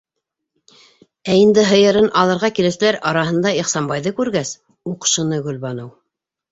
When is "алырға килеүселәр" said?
2.23-2.99